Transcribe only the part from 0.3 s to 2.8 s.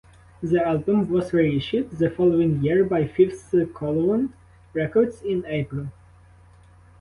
The album was reissued the following